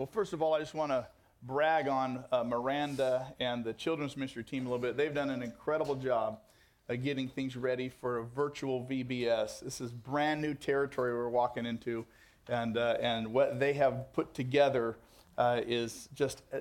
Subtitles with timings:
[0.00, 1.06] Well, first of all, I just want to
[1.42, 4.96] brag on uh, Miranda and the children's ministry team a little bit.
[4.96, 6.38] They've done an incredible job
[6.88, 9.60] of getting things ready for a virtual VBS.
[9.60, 12.06] This is brand new territory we're walking into,
[12.48, 14.96] and, uh, and what they have put together
[15.36, 16.60] uh, is just uh,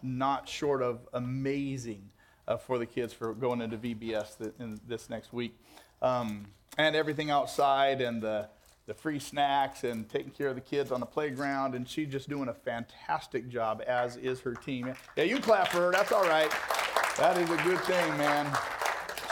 [0.00, 2.08] not short of amazing
[2.46, 4.54] uh, for the kids for going into VBS th-
[4.86, 5.58] this next week.
[6.00, 8.48] Um, and everything outside and the
[8.88, 11.74] the free snacks and taking care of the kids on the playground.
[11.74, 14.94] And she's just doing a fantastic job, as is her team.
[15.14, 15.92] Yeah, you clap for her.
[15.92, 16.50] That's all right.
[17.18, 18.50] That is a good thing, man.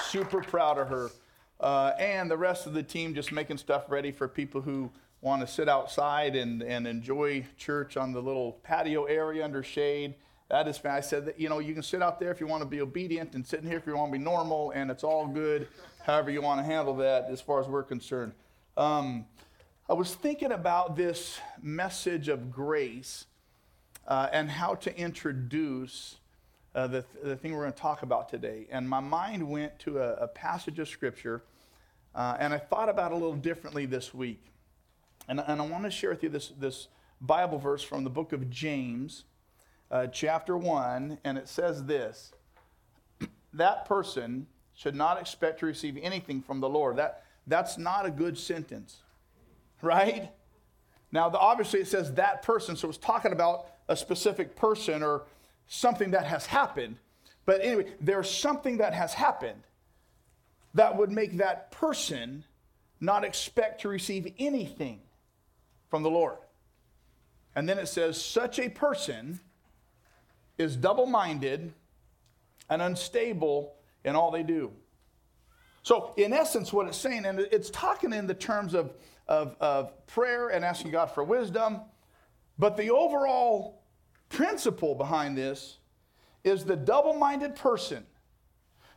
[0.03, 1.11] Super proud of her.
[1.59, 4.91] Uh, and the rest of the team just making stuff ready for people who
[5.23, 10.15] want to sit outside and, and enjoy church on the little patio area under shade.
[10.51, 12.63] That is, I said that, you know, you can sit out there if you want
[12.63, 15.02] to be obedient and sit in here if you want to be normal, and it's
[15.02, 15.66] all good,
[16.05, 18.33] however you want to handle that as far as we're concerned.
[18.77, 19.25] Um,
[19.89, 23.27] I was thinking about this message of grace
[24.09, 26.16] uh, and how to introduce
[26.74, 28.66] uh, the, the thing we're going to talk about today.
[28.69, 31.45] And my mind went to a, a passage of scripture,
[32.16, 34.45] uh, and I thought about it a little differently this week.
[35.29, 36.88] And, and I want to share with you this, this
[37.21, 39.23] Bible verse from the book of James,
[39.93, 42.32] uh, chapter 1, and it says this
[43.53, 46.97] That person should not expect to receive anything from the Lord.
[46.97, 49.03] That, that's not a good sentence
[49.82, 50.30] right?
[51.13, 55.23] Now, the, obviously, it says that person, so it's talking about a specific person or
[55.66, 56.96] something that has happened.
[57.45, 59.63] But anyway, there's something that has happened
[60.74, 62.45] that would make that person
[63.01, 65.00] not expect to receive anything
[65.88, 66.38] from the Lord.
[67.54, 69.41] And then it says, such a person
[70.59, 71.72] is double minded
[72.69, 74.72] and unstable in all they do.
[75.82, 78.93] So, in essence, what it's saying, and it's talking in the terms of
[79.28, 81.81] of, of prayer and asking God for wisdom.
[82.59, 83.82] But the overall
[84.28, 85.78] principle behind this
[86.44, 88.06] is the double minded person,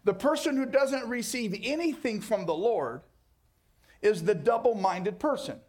[0.04, 3.02] the person who doesn't receive anything from the Lord,
[4.02, 5.60] is the double minded person.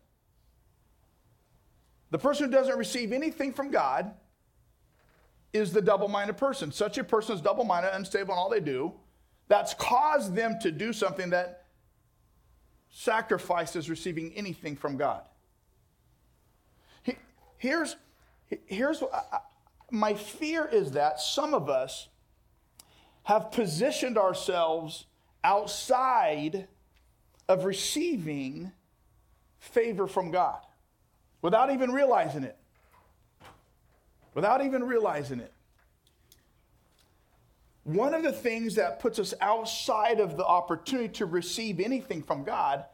[2.11, 4.13] The person who doesn't receive anything from God
[5.53, 6.71] is the double minded person.
[6.71, 8.93] Such a person is double minded, unstable in all they do.
[9.49, 11.60] That's caused them to do something that
[12.91, 15.23] sacrifices receiving anything from God.
[17.57, 17.97] Here's,
[18.67, 19.03] here's
[19.91, 22.09] my fear is that some of us
[23.25, 25.05] have positioned ourselves
[25.45, 26.69] outside
[27.49, 28.73] of receiving
[29.59, 30.61] favor from God
[31.43, 32.57] without even realizing it.
[34.35, 35.53] Without even realizing it.
[37.85, 42.45] One of the things that puts us outside of the opportunity to receive anything from
[42.45, 42.85] God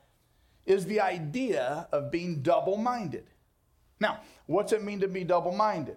[0.65, 3.27] is the idea of being double minded.
[4.01, 5.97] Now, what's it mean to be double minded?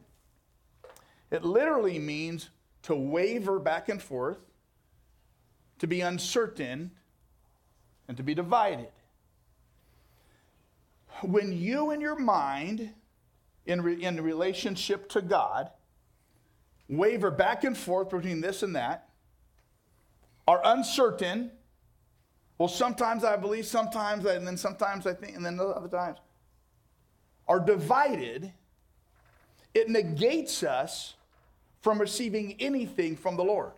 [1.31, 2.50] It literally means
[2.83, 4.39] to waver back and forth,
[5.79, 6.91] to be uncertain,
[8.07, 8.89] and to be divided.
[11.21, 12.94] When you and your mind,
[13.66, 15.69] in, re- in relationship to God,
[16.89, 19.09] waver back and forth between this and that,
[20.47, 21.51] are uncertain.
[22.57, 26.17] Well, sometimes I believe, sometimes, I, and then sometimes I think, and then other times,
[27.47, 28.51] are divided.
[29.73, 31.13] It negates us
[31.81, 33.71] from receiving anything from the Lord.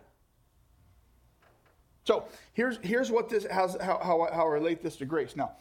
[2.04, 2.24] So
[2.54, 5.36] here's, here's what this how, how, how I relate this to grace.
[5.36, 5.52] Now,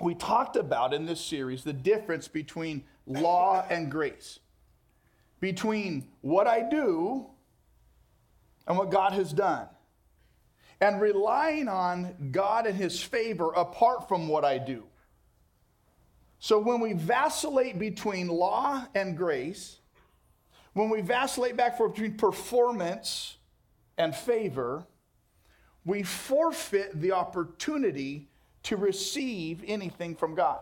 [0.00, 4.38] we talked about in this series the difference between law and grace
[5.40, 7.26] between what I do
[8.66, 9.66] and what God has done.
[10.80, 14.84] And relying on God and His favor apart from what I do.
[16.38, 19.78] So when we vacillate between law and grace,
[20.74, 23.38] when we vacillate back and forth between performance
[23.96, 24.86] and favor,
[25.84, 28.28] we forfeit the opportunity
[28.64, 30.60] to receive anything from God.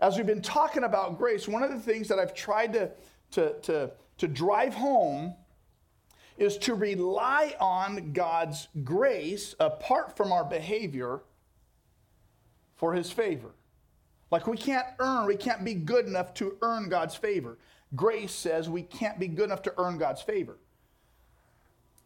[0.00, 2.90] As we've been talking about grace, one of the things that I've tried to,
[3.32, 5.34] to, to, to drive home
[6.38, 11.20] is to rely on God's grace apart from our behavior
[12.76, 13.50] for his favor.
[14.30, 17.58] Like we can't earn, we can't be good enough to earn God's favor.
[17.94, 20.56] Grace says we can't be good enough to earn God's favor.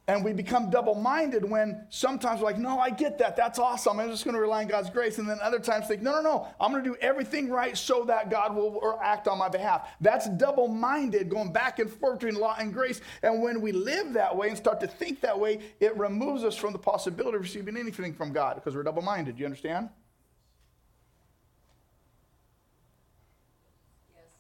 [0.07, 3.37] And we become double minded when sometimes we're like, no, I get that.
[3.37, 3.99] That's awesome.
[3.99, 5.17] I'm just going to rely on God's grace.
[5.17, 6.49] And then other times think, no, no, no.
[6.61, 9.89] I'm going to do everything right so that God will act on my behalf.
[10.03, 13.01] That's double minded, going back and forth between law and grace.
[13.23, 16.55] And when we live that way and start to think that way, it removes us
[16.55, 19.39] from the possibility of receiving anything from God because we're double minded.
[19.39, 19.89] You understand?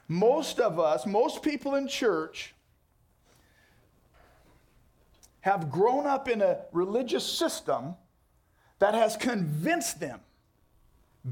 [0.09, 2.55] most of us, most people in church,
[5.45, 7.95] have grown up in a religious system
[8.79, 10.21] that has convinced them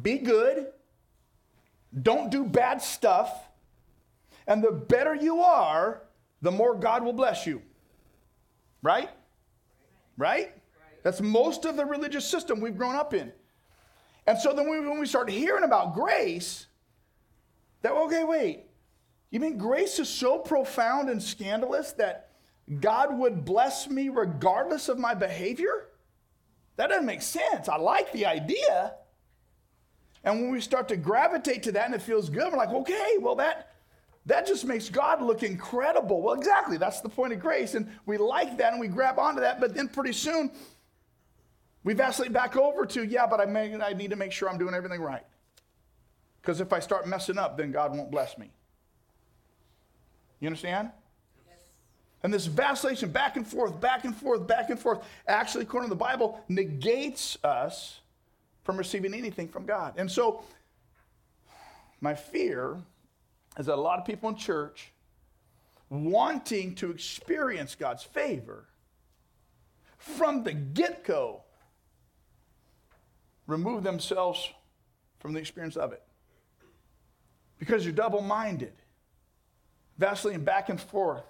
[0.03, 0.67] be good,
[2.03, 3.49] don't do bad stuff,
[4.47, 6.03] and the better you are,
[6.43, 7.63] the more God will bless you.
[8.83, 9.09] Right?
[10.19, 10.53] Right?
[11.03, 13.33] That's most of the religious system we've grown up in.
[14.27, 16.67] And so then when we start hearing about grace,
[17.81, 18.65] that, okay, wait,
[19.31, 22.32] you mean grace is so profound and scandalous that
[22.81, 25.89] God would bless me regardless of my behavior?
[26.77, 27.69] That doesn't make sense.
[27.69, 28.95] I like the idea.
[30.25, 33.17] And when we start to gravitate to that and it feels good, we're like, okay,
[33.21, 33.75] well, that,
[34.27, 36.23] that just makes God look incredible.
[36.23, 36.77] Well, exactly.
[36.77, 37.75] That's the point of grace.
[37.75, 39.61] And we like that and we grab onto that.
[39.61, 40.53] But then pretty soon,
[41.85, 44.59] we vacillate back over to, yeah, but I, may, I need to make sure I'm
[44.59, 45.25] doing everything right.
[46.41, 48.51] Because if I start messing up, then God won't bless me.
[50.39, 50.91] You understand?
[52.23, 55.95] And this vacillation back and forth, back and forth, back and forth, actually, according to
[55.95, 58.01] the Bible, negates us
[58.63, 59.95] from receiving anything from God.
[59.97, 60.45] And so,
[62.01, 62.77] my fear
[63.59, 64.93] is that a lot of people in church
[65.91, 68.67] wanting to experience God's favor
[69.99, 71.43] from the get go
[73.47, 74.49] remove themselves
[75.21, 76.03] from the experience of it.
[77.59, 78.73] Because you're double minded,
[79.99, 81.23] vacillating back and forth.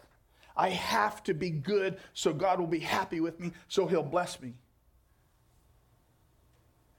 [0.57, 4.41] I have to be good so God will be happy with me, so He'll bless
[4.41, 4.55] me.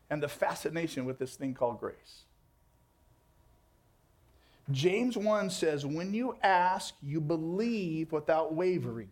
[0.10, 2.24] And the fascination with this thing called grace.
[4.72, 9.10] James 1 says, When you ask, you believe without wavering.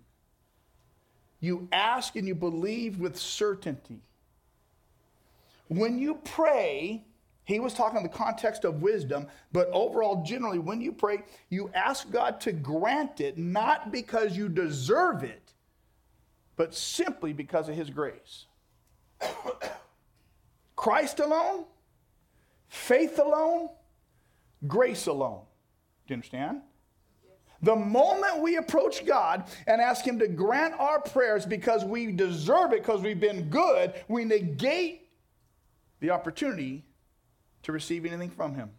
[1.40, 4.00] You ask and you believe with certainty.
[5.68, 7.04] When you pray,
[7.52, 11.70] he was talking in the context of wisdom, but overall, generally, when you pray, you
[11.74, 15.54] ask God to grant it, not because you deserve it,
[16.56, 18.46] but simply because of his grace.
[20.76, 21.66] Christ alone,
[22.70, 23.70] faith alone,
[24.68, 25.42] grace alone.
[26.08, 26.62] Do you understand?
[27.64, 32.74] The moment we approach God and ask Him to grant our prayers because we deserve
[32.74, 35.10] it, because we've been good, we negate
[36.00, 36.86] the opportunity
[37.64, 38.72] to receive anything from Him.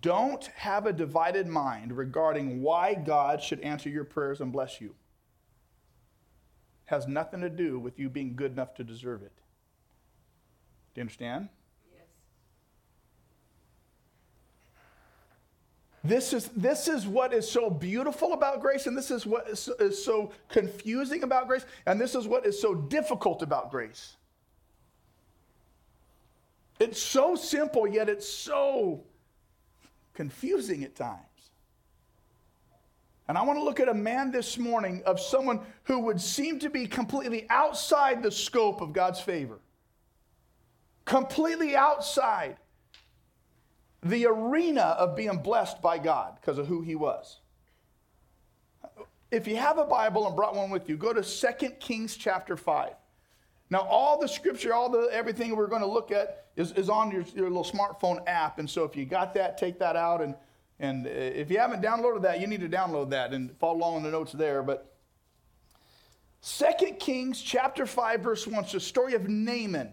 [0.00, 4.94] Don't have a divided mind regarding why God should answer your prayers and bless you.
[6.86, 9.32] It has nothing to do with you being good enough to deserve it.
[10.94, 11.48] Do you understand?
[11.92, 12.06] Yes.
[16.02, 19.68] This is, this is what is so beautiful about grace, and this is what is,
[19.78, 24.16] is so confusing about grace, and this is what is so difficult about grace.
[26.82, 29.04] It's so simple, yet it's so
[30.14, 31.20] confusing at times.
[33.28, 36.58] And I want to look at a man this morning of someone who would seem
[36.58, 39.60] to be completely outside the scope of God's favor.
[41.04, 42.56] Completely outside
[44.02, 47.38] the arena of being blessed by God because of who he was.
[49.30, 52.56] If you have a Bible and brought one with you, go to 2 Kings chapter
[52.56, 52.92] 5.
[53.72, 57.10] Now, all the scripture, all the everything we're going to look at is, is on
[57.10, 58.58] your, your little smartphone app.
[58.58, 60.20] And so if you got that, take that out.
[60.20, 60.34] And,
[60.78, 63.96] and uh, if you haven't downloaded that, you need to download that and follow along
[63.96, 64.62] in the notes there.
[64.62, 64.94] But
[66.42, 69.88] 2 Kings chapter 5, verse 1, it's the story of Naaman.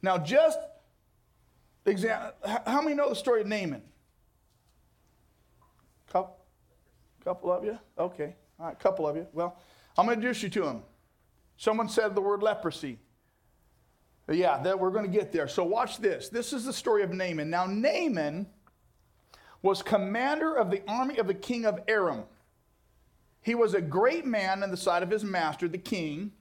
[0.00, 0.60] Now, just
[1.86, 2.30] examine,
[2.64, 3.82] how many know the story of Naaman?
[6.12, 6.36] Couple,
[7.24, 7.76] couple of you?
[7.98, 8.36] Okay.
[8.60, 9.26] All right, couple of you.
[9.32, 9.58] Well,
[9.98, 10.82] I'm going to introduce you to him.
[11.56, 12.98] Someone said the word leprosy.
[14.28, 15.48] Yeah, that we're going to get there.
[15.48, 16.28] So watch this.
[16.28, 17.50] This is the story of Naaman.
[17.50, 18.46] Now Naaman
[19.60, 22.24] was commander of the army of the king of Aram.
[23.42, 26.32] He was a great man in the sight of his master, the king,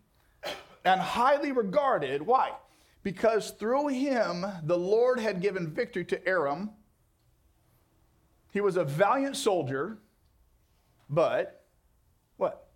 [0.86, 2.22] and highly regarded.
[2.22, 2.52] Why?
[3.04, 6.72] Because through him the Lord had given victory to Aram.
[8.52, 9.98] He was a valiant soldier,
[11.10, 11.66] but
[12.38, 12.68] what?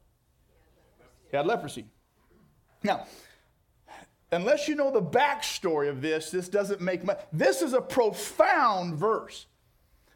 [1.31, 1.85] He had leprosy.
[2.83, 3.05] Now,
[4.31, 7.19] unless you know the backstory of this, this doesn't make much.
[7.31, 9.47] This is a profound verse.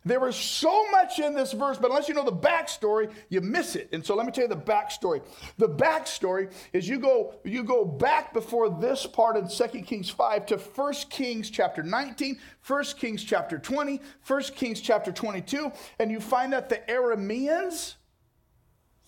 [0.04, 3.76] There is so much in this verse, but unless you know the backstory, you miss
[3.76, 3.90] it.
[3.92, 5.22] And so let me tell you the backstory.
[5.60, 10.48] The backstory is you go you go back before this part in 2 Kings 5
[10.48, 16.20] to 1 Kings chapter 19, 1 Kings chapter 20, 1 Kings chapter 22, and you
[16.20, 17.94] find that the Arameans,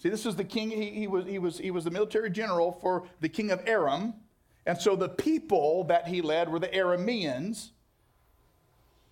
[0.03, 2.73] See, this is the king, he, he, was, he, was, he was the military general
[2.73, 4.15] for the king of Aram.
[4.65, 7.69] And so the people that he led were the Arameans.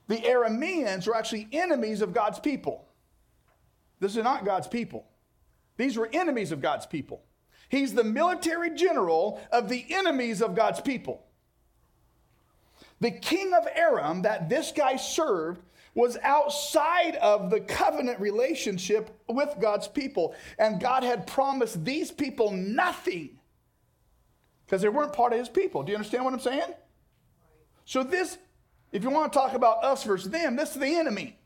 [0.10, 2.89] the Arameans were actually enemies of God's people.
[4.01, 5.05] This is not God's people.
[5.77, 7.24] These were enemies of God's people.
[7.69, 11.24] He's the military general of the enemies of God's people.
[13.00, 15.62] The king of Aram that this guy served
[15.93, 20.36] was outside of the covenant relationship with God's people.
[20.57, 23.39] And God had promised these people nothing
[24.65, 25.83] because they weren't part of his people.
[25.83, 26.74] Do you understand what I'm saying?
[27.83, 28.38] So, this,
[28.93, 31.38] if you want to talk about us versus them, this is the enemy.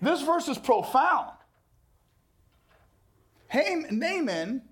[0.00, 1.30] This verse is profound.
[3.54, 4.62] Naaman,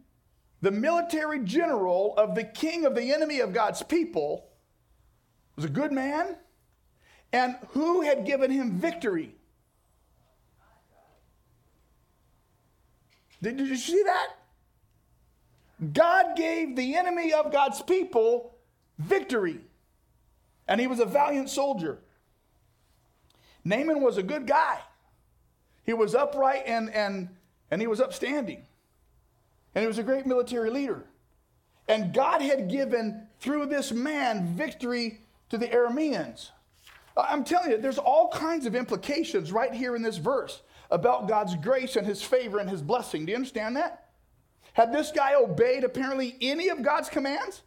[0.60, 4.48] the military general of the king of the enemy of God's people,
[5.56, 6.36] was a good man.
[7.34, 9.34] And who had given him victory?
[13.42, 14.28] Did, you see that?
[15.92, 18.54] God gave the enemy of God's people
[19.00, 19.58] victory.
[20.68, 21.98] And he was a valiant soldier.
[23.64, 24.78] Naaman was a good guy.
[25.84, 27.30] He was upright and, and,
[27.68, 28.62] and he was upstanding.
[29.74, 31.04] And he was a great military leader.
[31.88, 36.50] And God had given, through this man, victory to the Arameans.
[37.16, 41.54] I'm telling you, there's all kinds of implications right here in this verse about God's
[41.56, 43.24] grace and his favor and his blessing.
[43.24, 44.08] Do you understand that?
[44.72, 47.62] Had this guy obeyed apparently any of God's commands?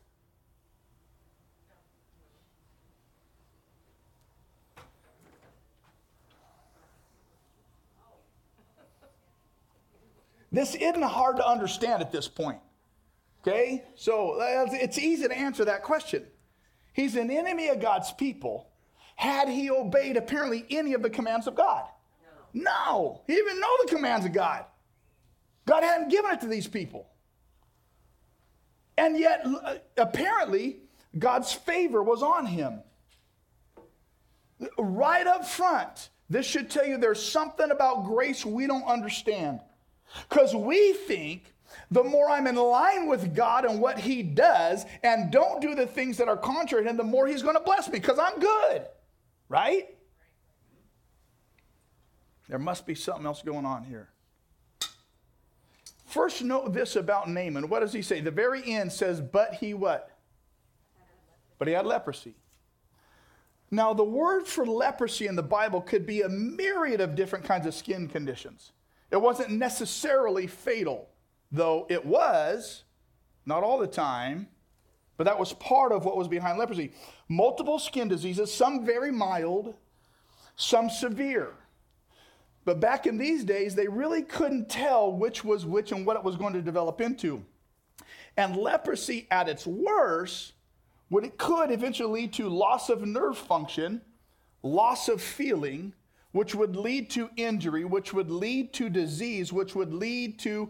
[10.52, 12.60] This isn't hard to understand at this point.
[13.42, 13.86] Okay?
[13.96, 16.26] So it's easy to answer that question.
[16.94, 18.68] He's an enemy of God's people.
[19.18, 21.86] Had he obeyed apparently any of the commands of God?
[22.54, 22.64] No.
[22.64, 23.22] no.
[23.26, 24.64] He didn't even know the commands of God.
[25.66, 27.08] God hadn't given it to these people.
[28.96, 30.78] And yet, uh, apparently,
[31.18, 32.82] God's favor was on him.
[34.78, 39.62] Right up front, this should tell you there's something about grace we don't understand.
[40.30, 41.56] Because we think
[41.90, 45.88] the more I'm in line with God and what He does and don't do the
[45.88, 48.40] things that are contrary to Him, the more He's going to bless me because I'm
[48.40, 48.86] good.
[49.50, 49.96] Right?
[52.48, 54.10] There must be something else going on here.
[56.06, 57.68] First, note this about Naaman.
[57.68, 58.22] What does he say?
[58.22, 60.18] The very end says, but he what?
[61.60, 62.36] But he had leprosy.
[63.70, 67.68] Now, the word for leprosy in the Bible could be a myriad of different kinds
[67.68, 68.72] of skin conditions.
[69.12, 71.10] It wasn't necessarily fatal
[71.52, 72.84] though it was,
[73.46, 74.48] not all the time,
[75.18, 76.94] but that was part of what was behind leprosy.
[77.28, 79.74] Multiple skin diseases, some very mild,
[80.56, 81.54] some severe.
[82.66, 86.24] But back in these days, they really couldn't tell which was which and what it
[86.24, 87.44] was going to develop into.
[88.36, 90.54] And leprosy at its worst,
[91.10, 94.02] what it could eventually lead to loss of nerve function,
[94.62, 95.94] loss of feeling,
[96.34, 100.70] which would lead to injury, which would lead to disease, which would lead to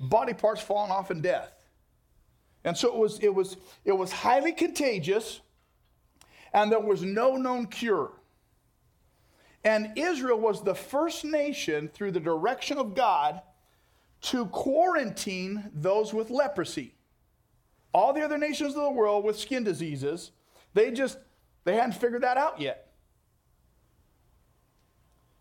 [0.00, 1.55] body parts falling off and death.
[2.66, 5.40] And so it was, it was, it was highly contagious,
[6.52, 8.10] and there was no known cure.
[9.62, 13.40] And Israel was the first nation through the direction of God
[14.22, 16.94] to quarantine those with leprosy.
[17.94, 20.32] All the other nations of the world with skin diseases,
[20.74, 21.18] they just
[21.62, 22.88] they hadn't figured that out yet.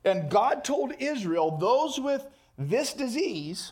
[0.03, 3.71] And God told Israel, those with this disease,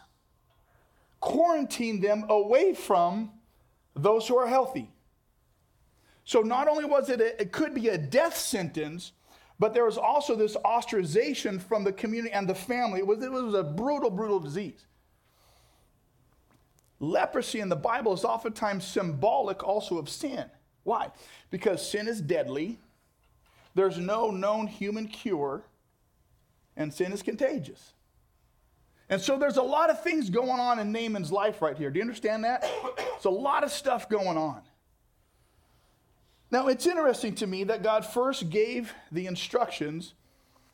[1.20, 3.32] quarantine them away from
[3.96, 4.92] those who are healthy.
[6.26, 9.12] So not only was it, a, it could be a death sentence,
[9.60, 13.00] but there was also this ostracization from the community and the family.
[13.00, 14.86] It was, it was a brutal, brutal disease.
[17.00, 20.46] Leprosy in the Bible is oftentimes symbolic also of sin.
[20.84, 21.12] Why?
[21.52, 22.80] Because sin is deadly,
[23.76, 25.64] there's no known human cure,
[26.78, 27.94] and sin is contagious.
[29.14, 31.92] And so there's a lot of things going on in Naaman's life right here.
[31.92, 32.66] Do you understand that?
[33.16, 34.62] It's a lot of stuff going on.
[36.50, 40.14] Now, it's interesting to me that God first gave the instructions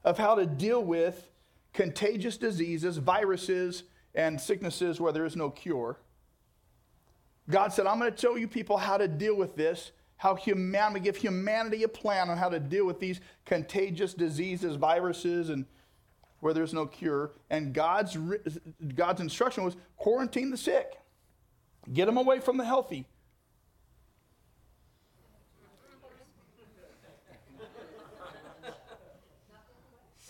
[0.05, 1.29] of how to deal with
[1.73, 3.83] contagious diseases, viruses,
[4.15, 5.99] and sicknesses where there is no cure.
[7.49, 11.01] God said, I'm going to tell you people how to deal with this, how humanity,
[11.01, 15.65] give humanity a plan on how to deal with these contagious diseases, viruses, and
[16.39, 17.31] where there's no cure.
[17.49, 18.17] And God's,
[18.95, 20.99] God's instruction was quarantine the sick,
[21.93, 23.05] get them away from the healthy.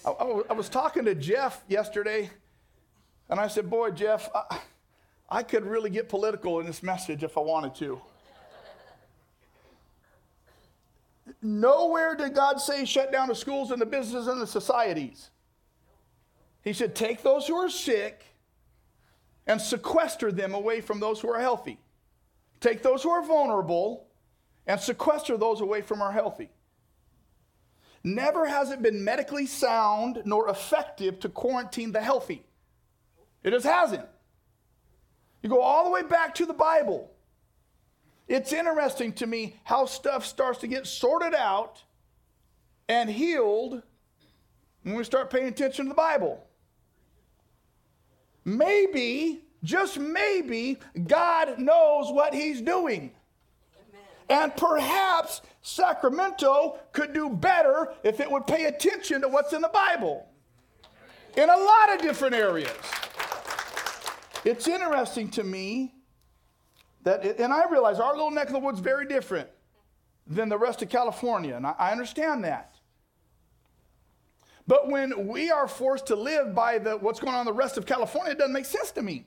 [0.06, 0.12] I,
[0.50, 2.30] I, was talking to Jeff yesterday,
[3.30, 4.60] and I said, Boy, Jeff, I,
[5.30, 8.02] I could really get political in this message if I wanted to.
[11.42, 15.30] nowhere did God say shut down the schools and the businesses and the societies.
[16.70, 18.24] He said, take those who are sick
[19.48, 21.80] and sequester them away from those who are healthy.
[22.60, 24.06] Take those who are vulnerable
[24.68, 26.52] and sequester those away from our healthy.
[28.04, 32.46] Never has it been medically sound nor effective to quarantine the healthy.
[33.42, 34.06] It just hasn't.
[35.42, 37.10] You go all the way back to the Bible.
[38.28, 41.82] It's interesting to me how stuff starts to get sorted out
[42.88, 43.82] and healed
[44.84, 46.46] when we start paying attention to the Bible.
[48.58, 53.12] Maybe, just maybe, God knows what He's doing.
[54.30, 59.70] And perhaps Sacramento could do better if it would pay attention to what's in the
[59.70, 60.28] Bible
[61.36, 62.72] in a lot of different areas.
[64.46, 65.94] It's interesting to me
[67.04, 69.50] that, it, and I realize our little neck of the woods is very different
[70.28, 72.79] than the rest of California, and I, I understand that.
[74.70, 77.80] But when we are forced to live by the, what's going on in the rest
[77.80, 79.26] of California, it doesn't make sense to me.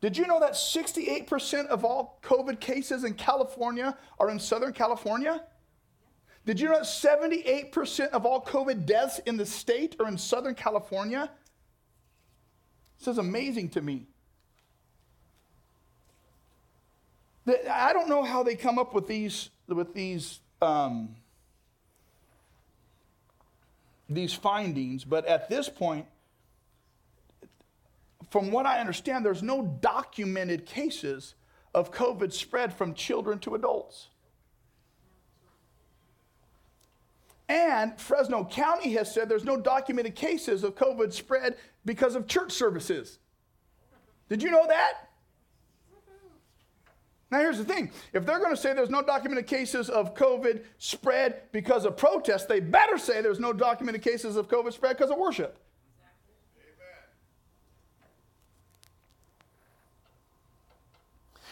[0.00, 5.42] Did you know that 68% of all COVID cases in California are in Southern California?
[6.46, 10.54] Did you know that 78% of all COVID deaths in the state are in Southern
[10.54, 11.28] California?
[13.00, 14.06] This is amazing to me.
[17.68, 21.16] I don't know how they come up with these, with these, um,
[24.08, 26.06] these findings, but at this point,
[28.30, 31.34] from what I understand, there's no documented cases
[31.74, 34.08] of COVID spread from children to adults.
[37.48, 42.52] And Fresno County has said there's no documented cases of COVID spread because of church
[42.52, 43.18] services.
[44.28, 45.10] Did you know that?
[47.34, 50.62] Now, here's the thing if they're going to say there's no documented cases of COVID
[50.78, 55.10] spread because of protest, they better say there's no documented cases of COVID spread because
[55.10, 55.58] of worship.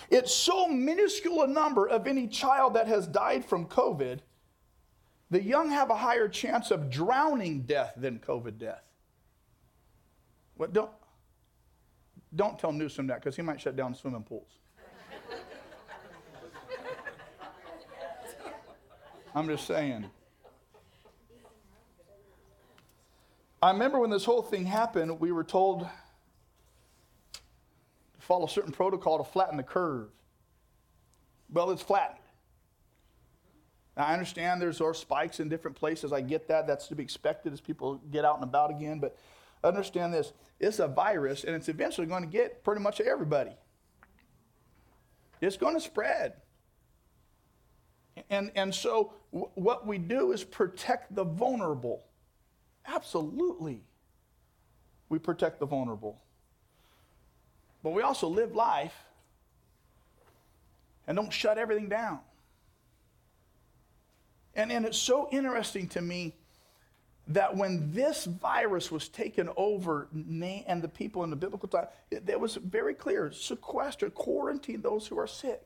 [0.08, 4.20] It's so minuscule a number of any child that has died from COVID,
[5.32, 8.84] the young have a higher chance of drowning death than COVID death.
[10.56, 10.92] What don't
[12.36, 14.61] don't tell Newsom that because he might shut down swimming pools.
[19.34, 20.06] I'm just saying.
[23.62, 25.82] I remember when this whole thing happened, we were told
[27.32, 27.40] to
[28.18, 30.08] follow certain protocol to flatten the curve.
[31.50, 32.18] Well, it's flattened.
[33.96, 36.12] Now, I understand there's our spikes in different places.
[36.12, 36.66] I get that.
[36.66, 38.98] That's to be expected as people get out and about again.
[38.98, 39.16] But
[39.62, 43.52] understand this it's a virus, and it's eventually going to get pretty much everybody.
[45.40, 46.34] It's going to spread.
[48.30, 52.04] And, and so, w- what we do is protect the vulnerable.
[52.86, 53.82] Absolutely.
[55.08, 56.20] We protect the vulnerable.
[57.82, 58.94] But we also live life
[61.06, 62.20] and don't shut everything down.
[64.54, 66.34] And, and it's so interesting to me
[67.28, 72.28] that when this virus was taken over and the people in the biblical time, it,
[72.28, 75.62] it was very clear sequester, quarantine those who are sick.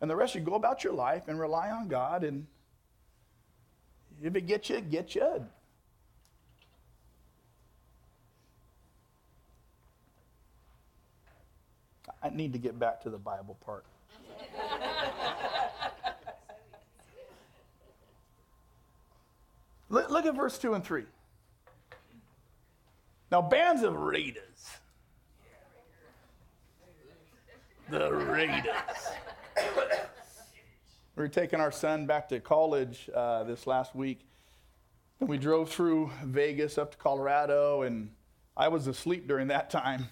[0.00, 2.22] And the rest you go about your life and rely on God.
[2.24, 2.46] And
[4.22, 5.46] if it gets you, it gets you.
[12.22, 13.84] I need to get back to the Bible part.
[19.88, 21.04] look, look, at verse 2 and 3.
[23.30, 24.42] Now, bands of raiders.
[27.90, 29.07] The raiders.
[31.18, 34.20] We were taking our son back to college uh, this last week.
[35.18, 38.10] And we drove through Vegas up to Colorado, and
[38.56, 40.10] I was asleep during that time.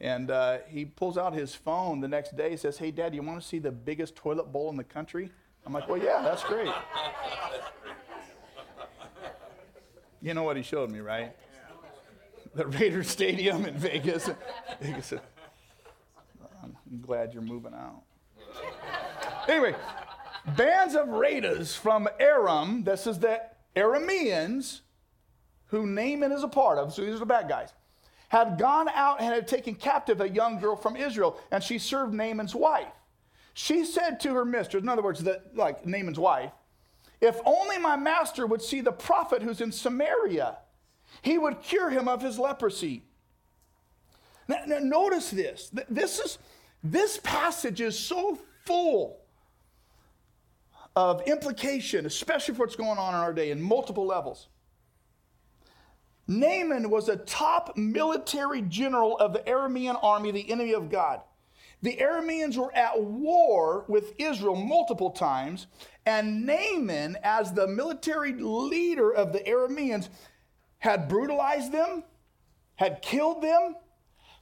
[0.00, 2.56] And uh, he pulls out his phone the next day.
[2.56, 5.30] Says, Hey, Dad, you want to see the biggest toilet bowl in the country?
[5.64, 6.72] I'm like, Well, yeah, that's great.
[10.20, 11.36] you know what he showed me, right?
[12.56, 14.28] The Raiders Stadium in Vegas.
[14.80, 15.12] Vegas.
[16.64, 18.02] I'm glad you're moving out.
[19.48, 19.74] Anyway,
[20.46, 23.40] bands of raiders from Aram, this is the
[23.76, 24.80] Arameans,
[25.66, 27.72] who Naaman is a part of, so these are the bad guys
[28.32, 32.14] had gone out and had taken captive a young girl from Israel, and she served
[32.14, 32.88] Naaman's wife.
[33.52, 36.50] She said to her mistress, in other words, that, like Naaman's wife,
[37.20, 40.56] if only my master would see the prophet who's in Samaria,
[41.20, 43.04] he would cure him of his leprosy.
[44.48, 45.70] Now, now notice this.
[45.90, 46.38] This, is,
[46.82, 49.18] this passage is so full
[50.94, 54.48] of implication, especially for what's going on in our day in multiple levels.
[56.28, 61.20] Naaman was a top military general of the Aramean army, the enemy of God.
[61.82, 65.66] The Arameans were at war with Israel multiple times,
[66.06, 70.08] and Naaman, as the military leader of the Arameans,
[70.78, 72.04] had brutalized them,
[72.76, 73.76] had killed them,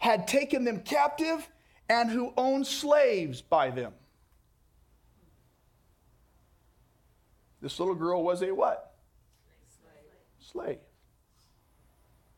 [0.00, 1.48] had taken them captive,
[1.88, 3.94] and who owned slaves by them.
[7.60, 8.94] This little girl was a what?
[10.38, 10.78] Slave.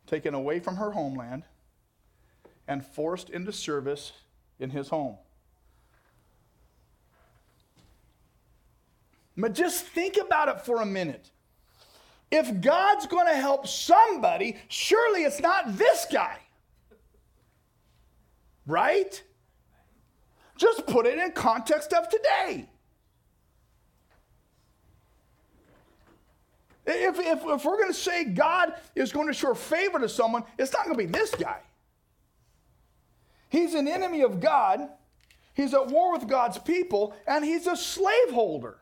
[0.07, 1.45] Taken away from her homeland
[2.67, 4.13] and forced into service
[4.59, 5.17] in his home.
[9.37, 11.31] But just think about it for a minute.
[12.31, 16.39] If God's going to help somebody, surely it's not this guy.
[18.67, 19.23] Right?
[20.57, 22.69] Just put it in context of today.
[26.85, 30.45] If, if, if we're going to say God is going to show favor to someone,
[30.59, 31.61] it's not going to be this guy.
[33.49, 34.89] He's an enemy of God,
[35.55, 38.79] he's at war with God's people, and he's a slaveholder.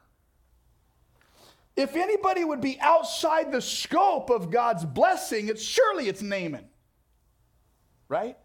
[1.76, 6.68] If anybody would be outside the scope of God's blessing, it's surely it's Naaman.
[8.08, 8.36] Right?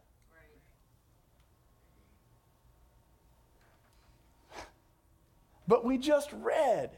[5.68, 6.92] But we just read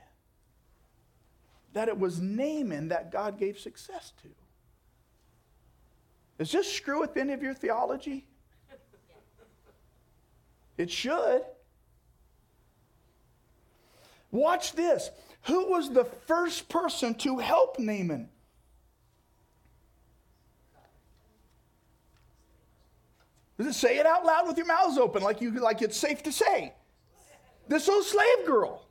[1.78, 4.30] that it was Naaman that God gave success to.
[6.40, 8.26] Does this screw with any of your theology?
[10.76, 11.44] It should.
[14.32, 15.12] Watch this.
[15.44, 18.30] Who was the first person to help Naaman?
[23.60, 26.24] Does it say it out loud with your mouths open like you like it's safe
[26.24, 26.74] to say?
[27.68, 28.87] This old slave girl.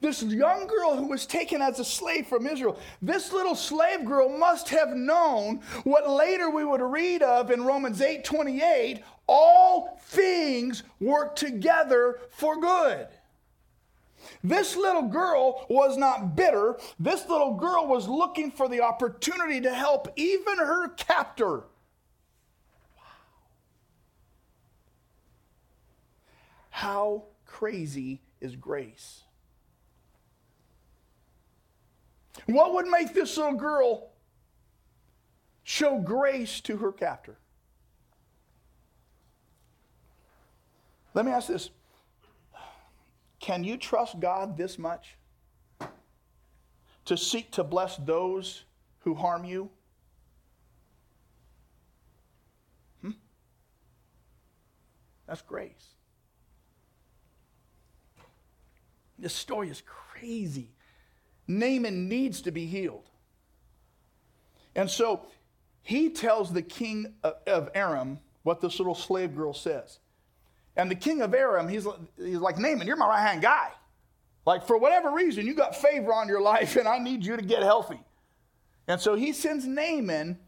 [0.00, 4.28] This young girl who was taken as a slave from Israel, this little slave girl
[4.28, 10.82] must have known what later we would read of in Romans 8 28 all things
[11.00, 13.08] work together for good.
[14.42, 16.78] This little girl was not bitter.
[16.98, 21.64] This little girl was looking for the opportunity to help even her captor.
[26.70, 29.22] How crazy is grace?
[32.46, 34.10] What would make this little girl
[35.64, 37.36] show grace to her captor?
[41.12, 41.70] Let me ask this
[43.40, 45.16] Can you trust God this much
[47.06, 48.64] to seek to bless those
[49.00, 49.70] who harm you?
[53.02, 53.12] Hmm?
[55.26, 55.94] That's grace.
[59.18, 60.75] This story is crazy.
[61.48, 63.08] Naaman needs to be healed.
[64.74, 65.26] And so
[65.82, 69.98] he tells the king of Aram what this little slave girl says.
[70.76, 71.86] And the king of Aram, he's,
[72.18, 73.70] he's like, Naaman, you're my right hand guy.
[74.44, 77.42] Like, for whatever reason, you got favor on your life, and I need you to
[77.42, 78.00] get healthy.
[78.86, 80.38] And so he sends Naaman,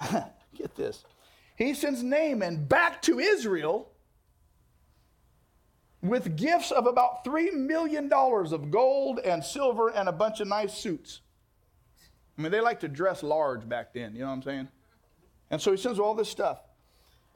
[0.56, 1.04] get this,
[1.56, 3.90] he sends Naaman back to Israel
[6.04, 10.74] with gifts of about $3 million of gold and silver and a bunch of nice
[10.74, 11.22] suits.
[12.38, 14.68] I mean, they like to dress large back then, you know what I'm saying?
[15.50, 16.60] And so he sends all this stuff.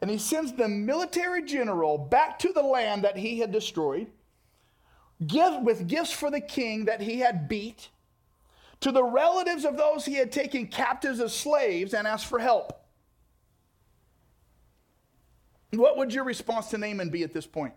[0.02, 4.09] And he sends the military general back to the land that he had destroyed,
[5.26, 7.88] give, with gifts for the king that he had beat,
[8.81, 12.85] to the relatives of those he had taken captives as slaves, and asked for help.
[15.70, 17.74] What would your response to Naaman be at this point?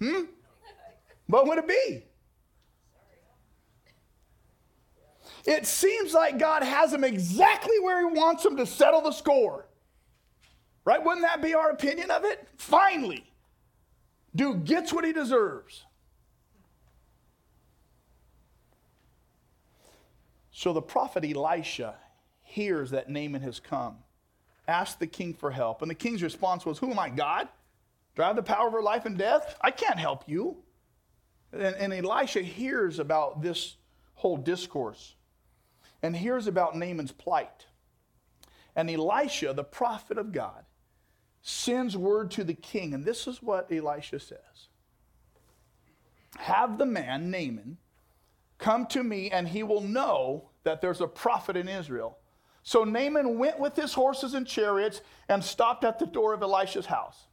[0.00, 0.22] Hmm?
[1.26, 2.04] What would it be?
[5.46, 9.66] It seems like God has him exactly where he wants him to settle the score.
[10.84, 11.02] Right?
[11.02, 12.46] Wouldn't that be our opinion of it?
[12.56, 13.24] Finally,
[14.34, 15.84] dude gets what he deserves.
[20.50, 21.94] So the prophet Elisha
[22.42, 23.98] hears that Naaman has come,
[24.66, 27.48] asks the king for help, and the king's response was, Who am I, God?
[28.24, 29.56] Have the power over life and death?
[29.60, 30.58] I can't help you.
[31.52, 33.76] And, and Elisha hears about this
[34.14, 35.14] whole discourse
[36.02, 37.66] and hears about Naaman's plight.
[38.74, 40.64] And Elisha, the prophet of God,
[41.42, 42.92] sends word to the king.
[42.92, 44.68] And this is what Elisha says
[46.38, 47.78] Have the man, Naaman,
[48.58, 52.18] come to me, and he will know that there's a prophet in Israel.
[52.62, 56.86] So Naaman went with his horses and chariots and stopped at the door of Elisha's
[56.86, 57.28] house.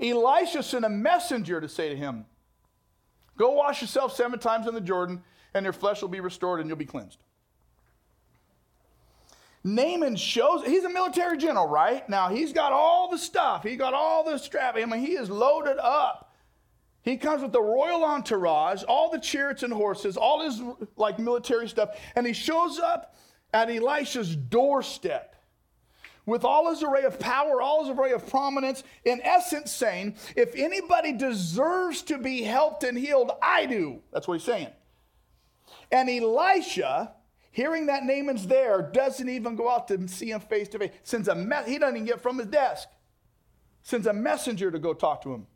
[0.00, 2.24] Elisha sent a messenger to say to him,
[3.36, 5.22] Go wash yourself seven times in the Jordan,
[5.54, 7.22] and your flesh will be restored and you'll be cleansed.
[9.64, 12.08] Naaman shows, he's a military general, right?
[12.08, 13.62] Now, he's got all the stuff.
[13.62, 14.76] He got all the strap.
[14.76, 16.34] I mean, he is loaded up.
[17.02, 20.60] He comes with the royal entourage, all the chariots and horses, all his
[20.96, 23.16] like military stuff, and he shows up
[23.54, 25.34] at Elisha's doorstep
[26.28, 30.54] with all his array of power, all his array of prominence, in essence saying, if
[30.54, 34.02] anybody deserves to be helped and healed, I do.
[34.12, 34.68] That's what he's saying.
[35.90, 37.14] And Elisha,
[37.50, 40.90] hearing that Naaman's there, doesn't even go out to see him face to face.
[41.02, 42.88] Sends a me- he doesn't even get from his desk.
[43.82, 45.46] Sends a messenger to go talk to him.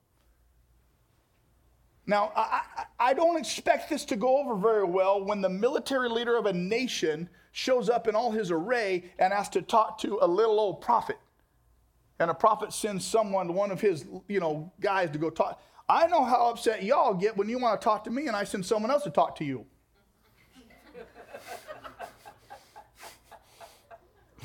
[2.07, 6.09] Now, I, I, I don't expect this to go over very well when the military
[6.09, 10.19] leader of a nation shows up in all his array and asks to talk to
[10.23, 11.19] a little old prophet.
[12.19, 15.63] And a prophet sends someone, one of his, you know, guys to go talk.
[15.89, 18.45] I know how upset y'all get when you want to talk to me and I
[18.45, 19.67] send someone else to talk to you.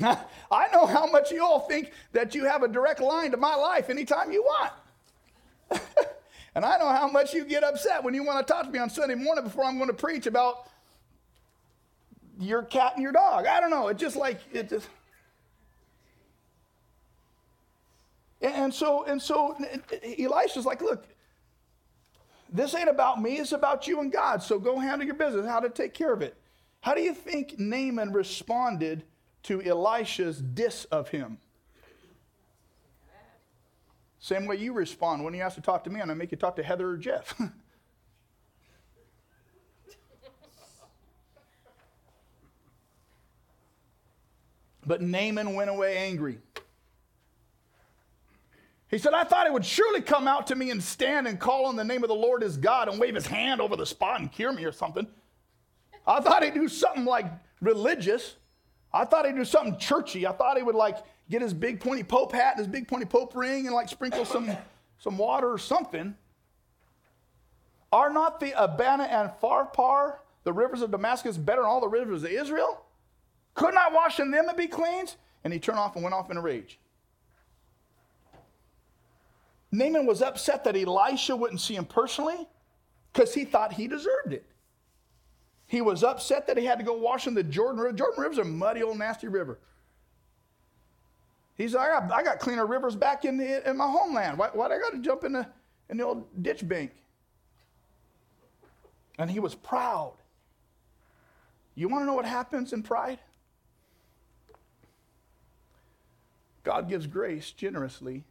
[0.00, 3.54] I know how much you all think that you have a direct line to my
[3.54, 4.72] life anytime you want.
[6.54, 8.78] and I know how much you get upset when you want to talk to me
[8.78, 10.68] on Sunday morning before I'm going to preach about
[12.38, 13.46] your cat and your dog.
[13.46, 13.88] I don't know.
[13.88, 14.88] It just like it just.
[18.40, 19.56] And so and so
[20.18, 21.06] Elisha's like, look,
[22.52, 24.42] this ain't about me, it's about you and God.
[24.42, 26.36] So go handle your business, how to take care of it.
[26.80, 29.02] How do you think Naaman responded
[29.44, 31.38] to Elisha's diss of him?
[34.20, 36.38] Same way you respond when you ask to talk to me, and I make you
[36.38, 37.40] talk to Heather or Jeff.
[44.88, 46.38] But Naaman went away angry.
[48.90, 51.66] He said, I thought he would surely come out to me and stand and call
[51.66, 54.20] on the name of the Lord his God and wave his hand over the spot
[54.20, 55.06] and cure me or something.
[56.06, 57.26] I thought he'd do something like
[57.60, 58.36] religious.
[58.90, 60.26] I thought he'd do something churchy.
[60.26, 60.96] I thought he would like
[61.28, 64.24] get his big pointy pope hat and his big pointy pope ring and like sprinkle
[64.24, 64.50] some,
[64.98, 66.16] some water or something.
[67.92, 72.24] Are not the Abana and Pharpar, the rivers of Damascus, better than all the rivers
[72.24, 72.86] of Israel?
[73.58, 75.16] Couldn't I wash in them and be cleansed?
[75.42, 76.78] And he turned off and went off in a rage.
[79.72, 82.46] Naaman was upset that Elisha wouldn't see him personally
[83.12, 84.46] because he thought he deserved it.
[85.66, 87.96] He was upset that he had to go wash in the Jordan River.
[87.96, 89.58] Jordan River's a muddy, old, nasty river.
[91.56, 94.38] He's like, I got, I got cleaner rivers back in, the, in my homeland.
[94.38, 95.46] Why, why'd I got to jump in the,
[95.90, 96.92] in the old ditch bank?
[99.18, 100.14] And he was proud.
[101.74, 103.18] You want to know what happens in pride?
[106.68, 108.24] God gives grace generously.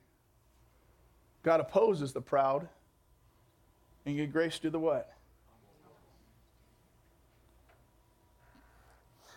[1.41, 2.69] God opposes the proud
[4.05, 5.11] and give grace to the what?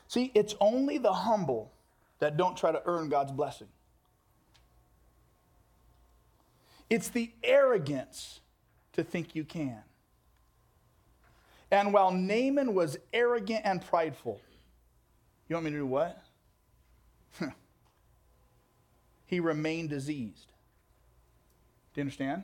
[0.07, 1.73] See, it's only the humble
[2.19, 3.69] that don't try to earn God's blessing.
[6.91, 8.41] It's the arrogance
[8.93, 9.81] to think you can.
[11.71, 14.43] And while Naaman was arrogant and prideful,
[15.49, 16.23] you want me to do what?
[19.31, 20.49] he remained diseased.
[21.95, 22.43] Do you understand?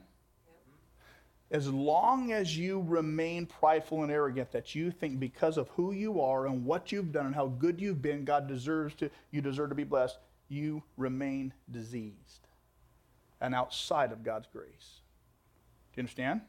[1.50, 6.20] As long as you remain prideful and arrogant, that you think because of who you
[6.20, 9.68] are and what you've done and how good you've been, God deserves to, you deserve
[9.70, 10.16] to be blessed,
[10.48, 12.46] you remain diseased
[13.40, 15.00] and outside of God's grace.
[15.92, 16.40] Do you understand?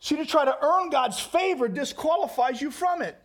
[0.00, 3.20] See, to try to earn God's favor disqualifies you from it.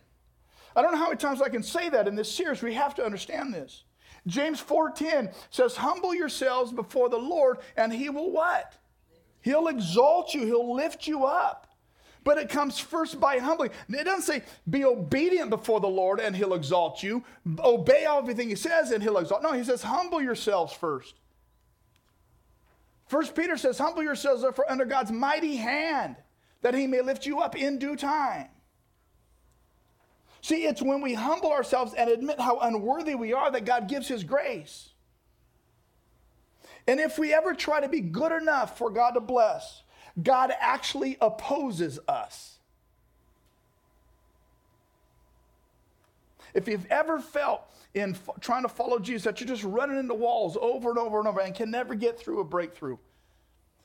[0.74, 2.62] I don't know how many times I can say that in this series.
[2.62, 3.84] We have to understand this.
[4.26, 8.76] James 4:10 says, "Humble yourselves before the Lord, and he will what?
[9.40, 11.66] He'll exalt you, he'll lift you up."
[12.24, 13.72] But it comes first by humbling.
[13.88, 17.24] It doesn't say be obedient before the Lord and he'll exalt you.
[17.58, 19.42] Obey everything he says and he'll exalt.
[19.42, 21.18] No, he says humble yourselves first.
[23.08, 26.16] First Peter says, humble yourselves under God's mighty hand,
[26.62, 28.48] that he may lift you up in due time.
[30.42, 34.08] See, it's when we humble ourselves and admit how unworthy we are that God gives
[34.08, 34.90] His grace.
[36.88, 39.84] And if we ever try to be good enough for God to bless,
[40.20, 42.58] God actually opposes us.
[46.54, 47.62] If you've ever felt
[47.94, 51.18] in f- trying to follow Jesus that you're just running into walls over and over
[51.20, 52.98] and over and can never get through a breakthrough,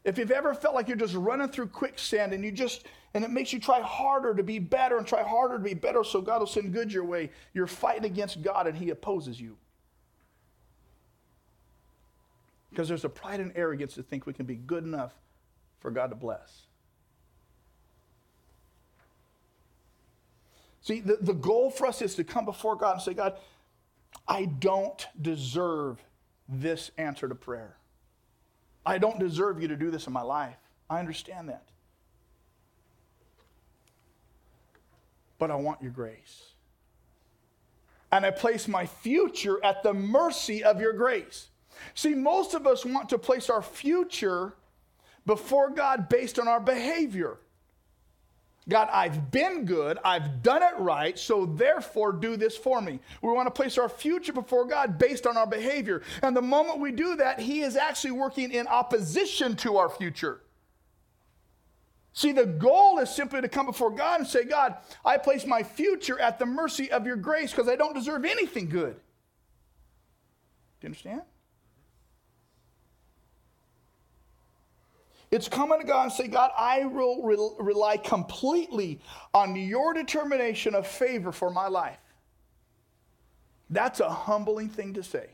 [0.03, 3.31] if you've ever felt like you're just running through quicksand and you just, and it
[3.31, 6.37] makes you try harder to be better and try harder to be better so God
[6.37, 9.57] will send good your way, you're fighting against God and He opposes you.
[12.69, 15.15] Because there's a pride and arrogance to think we can be good enough
[15.79, 16.67] for God to bless.
[20.81, 23.39] See, the, the goal for us is to come before God and say, God,
[24.27, 26.03] I don't deserve
[26.47, 27.77] this answer to prayer.
[28.85, 30.57] I don't deserve you to do this in my life.
[30.87, 31.63] I understand that.
[35.39, 36.51] But I want your grace.
[38.11, 41.47] And I place my future at the mercy of your grace.
[41.93, 44.53] See, most of us want to place our future
[45.25, 47.37] before God based on our behavior.
[48.69, 52.99] God, I've been good, I've done it right, so therefore do this for me.
[53.21, 56.01] We want to place our future before God based on our behavior.
[56.21, 60.41] And the moment we do that, He is actually working in opposition to our future.
[62.17, 65.61] See, the goal is simply to come before God and say, God, I place my
[65.61, 68.95] future at the mercy of your grace because I don't deserve anything good.
[68.95, 68.99] Do
[70.81, 71.21] you understand?
[75.29, 78.99] It's coming to God and say, God, I will re- rely completely
[79.35, 81.99] on your determination of favor for my life.
[83.69, 85.27] That's a humbling thing to say.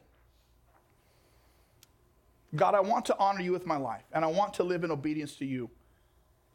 [2.53, 4.91] God, I want to honor you with my life, and I want to live in
[4.91, 5.69] obedience to you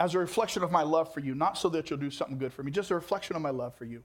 [0.01, 2.53] as a reflection of my love for you, not so that you'll do something good
[2.53, 4.03] for me, just a reflection of my love for you.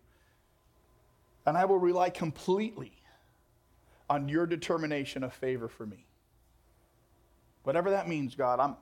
[1.46, 2.94] And I will rely completely
[4.10, 6.06] on your determination of favor for me.
[7.64, 8.76] Whatever that means, God, I'm,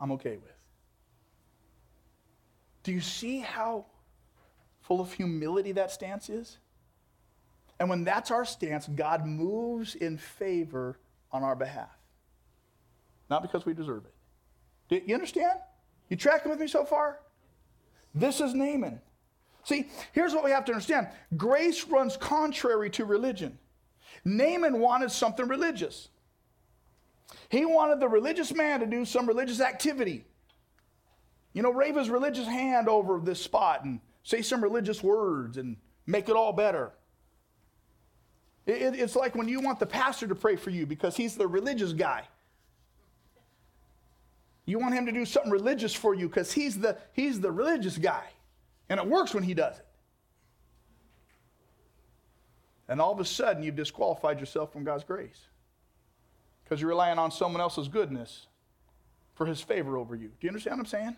[0.00, 0.52] I'm okay with.
[2.82, 3.86] Do you see how
[4.82, 6.58] full of humility that stance is?
[7.78, 10.98] And when that's our stance, God moves in favor
[11.30, 11.90] on our behalf.
[13.30, 14.11] Not because we deserve it.
[15.00, 15.58] You understand?
[16.08, 17.20] You tracking with me so far?
[18.14, 19.00] This is Naaman.
[19.64, 23.58] See, here's what we have to understand grace runs contrary to religion.
[24.24, 26.08] Naaman wanted something religious.
[27.48, 30.24] He wanted the religious man to do some religious activity.
[31.54, 35.76] You know, wave his religious hand over this spot and say some religious words and
[36.06, 36.92] make it all better.
[38.66, 41.46] It, it's like when you want the pastor to pray for you because he's the
[41.46, 42.28] religious guy.
[44.64, 47.98] You want him to do something religious for you because he's the, he's the religious
[47.98, 48.24] guy.
[48.88, 49.86] And it works when he does it.
[52.88, 55.46] And all of a sudden, you've disqualified yourself from God's grace
[56.64, 58.46] because you're relying on someone else's goodness
[59.34, 60.28] for his favor over you.
[60.28, 61.16] Do you understand what I'm saying?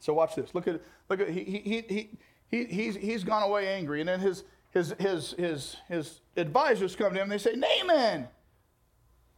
[0.00, 0.54] So watch this.
[0.54, 2.10] Look at look at he he he
[2.50, 7.12] he he's he's gone away angry, and then his his his his his advisors come
[7.12, 8.26] to him and they say, Naaman,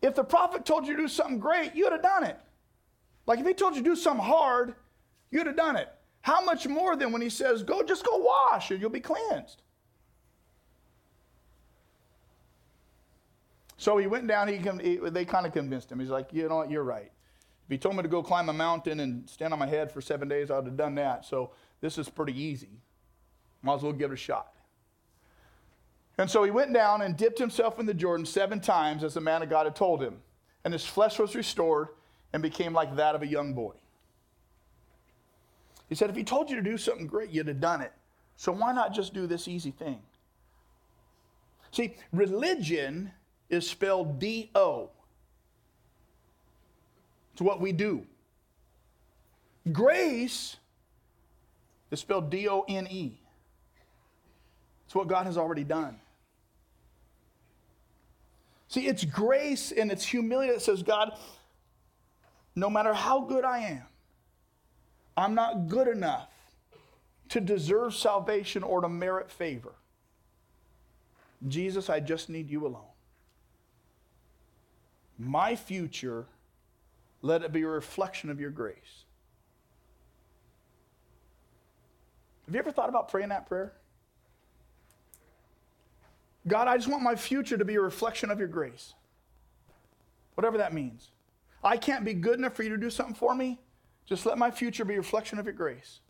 [0.03, 2.39] if the prophet told you to do something great, you'd have done it.
[3.27, 4.75] Like if he told you to do something hard,
[5.31, 5.89] you'd have done it.
[6.23, 9.63] How much more than when he says, Go just go wash and you'll be cleansed?
[13.77, 15.99] So he went down, he, he they kind of convinced him.
[15.99, 17.11] He's like, you know what, you're right.
[17.65, 20.01] If he told me to go climb a mountain and stand on my head for
[20.01, 21.25] seven days, I would have done that.
[21.25, 22.81] So this is pretty easy.
[23.63, 24.55] Might as well give it a shot.
[26.23, 29.21] And so he went down and dipped himself in the Jordan seven times, as the
[29.21, 30.19] man of God had told him.
[30.65, 31.89] And his flesh was restored
[32.33, 33.73] and became like that of a young boy.
[35.89, 37.91] He said, if he told you to do something great, you'd have done it.
[38.37, 39.99] So why not just do this easy thing?
[41.73, 43.11] See, religion
[43.51, 44.91] is spelled D O.
[47.33, 48.07] It's what we do.
[49.73, 50.57] Grace
[51.91, 53.19] is spelled D O N E.
[54.87, 55.99] It's what God has already done.
[58.73, 61.13] See, it's grace and it's humility that says, God,
[62.57, 63.83] no matter how good I am,
[65.15, 66.31] I'm not good enough
[67.29, 69.75] to deserve salvation or to merit favor.
[71.47, 72.93] Jesus, I just need you alone
[75.19, 76.27] my future,
[77.21, 79.05] let it be a reflection of your grace.
[82.47, 83.73] Have you ever thought about praying that prayer?
[86.47, 88.95] God, I just want my future to be a reflection of your grace.
[90.35, 91.11] Whatever that means.
[91.63, 93.61] I can't be good enough for you to do something for me.
[94.07, 96.01] Just let my future be a reflection of your grace.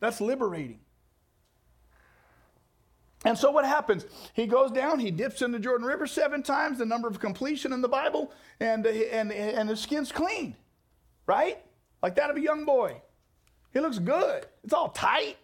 [0.00, 0.80] That's liberating.
[3.24, 4.06] And so what happens?
[4.32, 7.72] He goes down, he dips in the Jordan River seven times, the number of completion
[7.74, 10.56] in the Bible, and, and, and his skin's clean,
[11.26, 11.58] right?
[12.02, 13.02] Like that of a young boy.
[13.74, 14.46] He looks good.
[14.64, 15.36] It's all tight.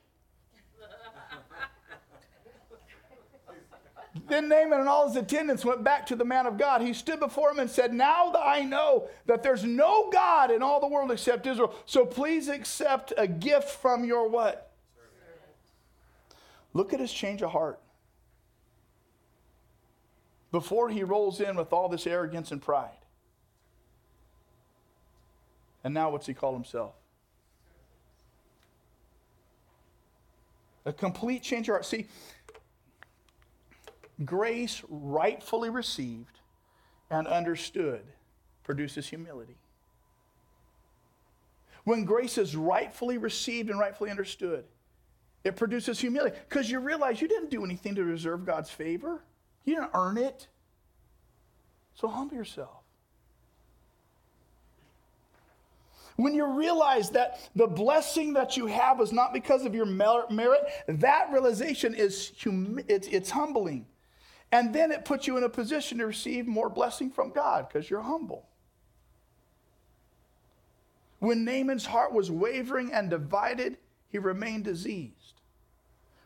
[4.28, 6.80] Then Naaman and all his attendants went back to the man of God.
[6.80, 10.62] He stood before him and said, Now that I know that there's no God in
[10.62, 14.70] all the world except Israel, so please accept a gift from your what?
[16.72, 17.80] Look at his change of heart.
[20.52, 22.90] before he rolls in with all this arrogance and pride.
[25.84, 26.94] And now, what's he call himself?
[30.84, 31.84] A complete change of heart.
[31.84, 32.06] See,
[34.24, 36.40] grace rightfully received
[37.10, 38.02] and understood
[38.64, 39.56] produces humility.
[41.84, 44.64] When grace is rightfully received and rightfully understood,
[45.44, 49.22] it produces humility because you realize you didn't do anything to deserve God's favor.
[49.64, 50.48] You didn't earn it.
[51.94, 52.82] So humble yourself.
[56.16, 60.60] When you realize that the blessing that you have is not because of your merit,
[60.88, 62.32] that realization is
[62.88, 63.86] it's, it's humbling.
[64.52, 67.90] And then it puts you in a position to receive more blessing from God because
[67.90, 68.48] you're humble.
[71.18, 73.78] When Naaman's heart was wavering and divided,
[74.08, 75.40] he remained diseased.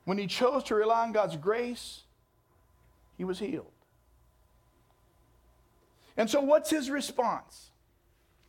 [0.04, 2.02] When he chose to rely on God's grace,
[3.16, 3.72] he was healed.
[6.16, 7.70] And so, what's his response?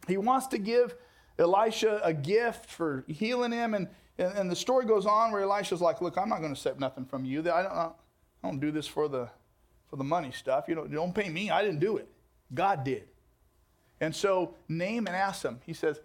[0.07, 0.95] He wants to give
[1.37, 3.73] Elisha a gift for healing him.
[3.73, 6.59] And, and, and the story goes on where Elisha's like, Look, I'm not going to
[6.59, 7.39] accept nothing from you.
[7.41, 7.91] I don't, I
[8.43, 9.29] don't do this for the,
[9.91, 10.65] for the money stuff.
[10.67, 11.51] You don't, don't pay me.
[11.51, 12.07] I didn't do it.
[12.53, 13.03] God did.
[13.99, 15.99] And so Naaman asks him, he says,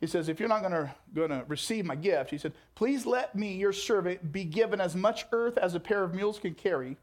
[0.00, 3.54] he says, if you're not gonna, gonna receive my gift, he said, please let me,
[3.54, 6.96] your servant, be given as much earth as a pair of mules can carry.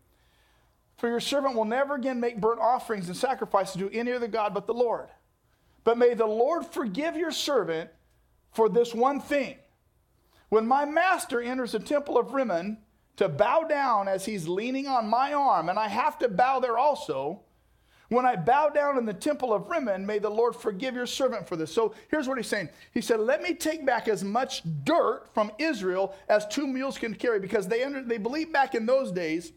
[0.98, 4.54] For your servant will never again make burnt offerings and sacrifices to any other God
[4.54, 5.08] but the Lord.
[5.84, 7.90] But may the Lord forgive your servant
[8.52, 9.56] for this one thing.
[10.50, 12.80] When my master enters the temple of Rimmon
[13.20, 16.78] to bow down as he's leaning on my arm, and I have to bow there
[16.78, 17.42] also,
[18.08, 21.46] when I bow down in the temple of Rimmon, may the Lord forgive your servant
[21.46, 21.70] for this.
[21.70, 22.70] So here's what he's saying.
[22.94, 27.14] He said, Let me take back as much dirt from Israel as two mules can
[27.14, 29.52] carry, because they, under, they believed back in those days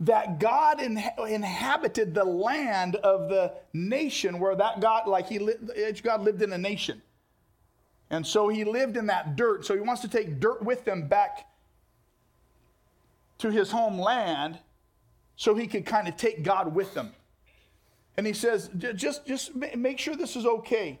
[0.00, 5.38] that God in, inhabited the land of the nation where that God, like he
[6.02, 7.02] God lived in a nation.
[8.08, 9.66] And so he lived in that dirt.
[9.66, 11.47] So he wants to take dirt with him back
[13.38, 14.58] to his homeland
[15.36, 17.12] so he could kind of take God with him.
[18.16, 20.98] And he says, just, just make sure this is okay.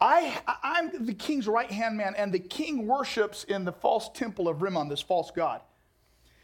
[0.00, 4.48] I, I'm the king's right hand man, and the king worships in the false temple
[4.48, 5.60] of Rimmon, this false god.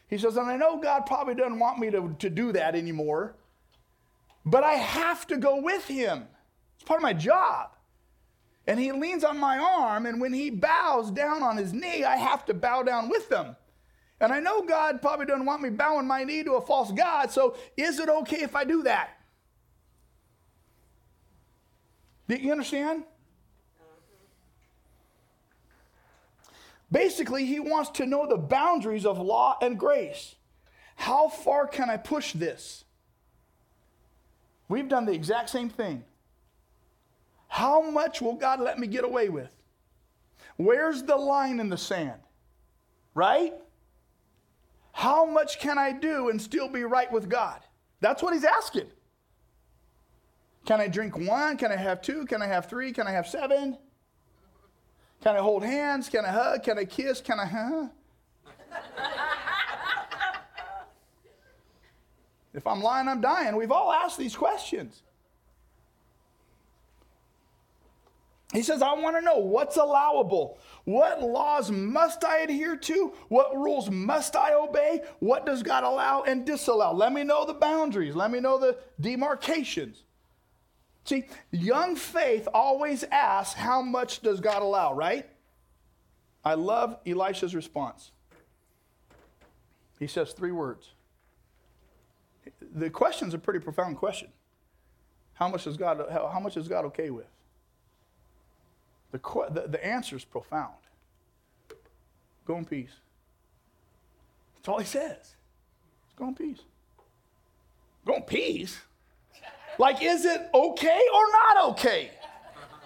[0.07, 3.35] He says, and I know God probably doesn't want me to, to do that anymore,
[4.45, 6.27] but I have to go with him.
[6.75, 7.71] It's part of my job.
[8.67, 12.17] And he leans on my arm, and when he bows down on his knee, I
[12.17, 13.55] have to bow down with him.
[14.19, 17.31] And I know God probably doesn't want me bowing my knee to a false God,
[17.31, 19.11] so is it okay if I do that?
[22.27, 23.03] Do you understand?
[26.91, 30.35] Basically, he wants to know the boundaries of law and grace.
[30.95, 32.85] How far can I push this?
[34.69, 36.03] We've done the exact same thing.
[37.49, 39.49] How much will God let me get away with?
[40.57, 42.19] Where's the line in the sand?
[43.13, 43.53] Right?
[44.97, 47.59] How much can I do and still be right with God?
[48.01, 48.87] That's what he's asking.
[50.65, 51.55] Can I drink one?
[51.55, 52.25] Can I have two?
[52.25, 52.91] Can I have three?
[52.91, 53.77] Can I have seven?
[55.21, 56.09] Can I hold hands?
[56.09, 56.63] Can I hug?
[56.63, 57.21] Can I kiss?
[57.21, 57.87] Can I, huh?
[62.55, 63.55] if I'm lying, I'm dying.
[63.55, 65.03] We've all asked these questions.
[68.51, 70.57] He says, I want to know what's allowable.
[70.87, 73.11] What laws must I adhere to?
[73.27, 75.01] What rules must I obey?
[75.19, 76.93] What does God allow and disallow?
[76.93, 78.15] Let me know the boundaries.
[78.15, 80.03] Let me know the demarcations.
[81.03, 85.27] See, young faith always asks, How much does God allow, right?
[86.45, 88.11] I love Elisha's response.
[89.99, 90.93] He says three words.
[92.61, 94.29] The question's a pretty profound question.
[95.33, 97.27] How much is God, how, how much is God okay with?
[99.17, 100.75] The, the, the answer is profound.
[102.45, 102.91] Go in peace.
[104.55, 105.35] That's all he says.
[106.17, 106.61] Go in peace.
[108.05, 108.79] Go in peace?
[109.77, 112.11] Like, is it okay or not okay?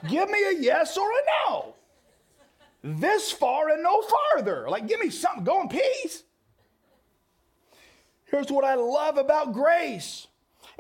[0.10, 1.76] Give me a yes or a no.
[2.84, 4.04] This far and no
[4.34, 4.68] farther.
[4.68, 5.44] Like, give me something.
[5.44, 6.24] Go in peace.
[8.26, 10.28] Here's what I love about grace.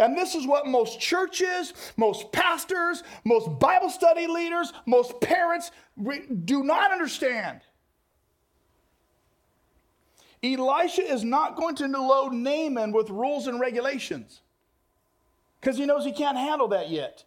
[0.01, 6.25] And this is what most churches, most pastors, most Bible study leaders, most parents re-
[6.25, 7.61] do not understand.
[10.43, 14.41] Elisha is not going to load Naaman with rules and regulations
[15.59, 17.23] because he knows he can't handle that yet.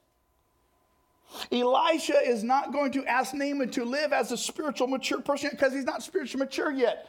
[1.53, 5.73] Elisha is not going to ask Naaman to live as a spiritual mature person because
[5.73, 7.09] he's not spiritually mature yet.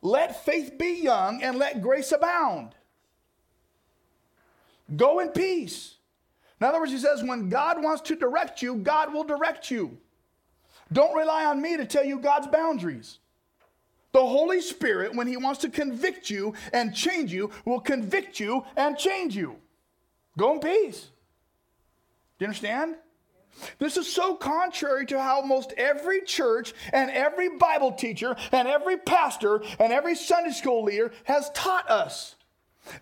[0.00, 2.74] Let faith be young and let grace abound.
[4.96, 5.96] Go in peace.
[6.60, 9.96] In other words, he says, when God wants to direct you, God will direct you.
[10.92, 13.18] Don't rely on me to tell you God's boundaries.
[14.12, 18.64] The Holy Spirit, when he wants to convict you and change you, will convict you
[18.76, 19.56] and change you.
[20.36, 21.10] Go in peace.
[22.38, 22.96] Do you understand?
[23.78, 28.96] This is so contrary to how most every church and every Bible teacher and every
[28.96, 32.36] pastor and every Sunday school leader has taught us.